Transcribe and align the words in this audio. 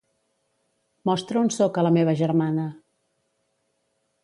Mostra 1.09 1.43
on 1.43 1.51
soc 1.57 1.77
a 1.81 1.85
la 1.89 1.93
meva 1.99 2.17
germana. 2.23 2.67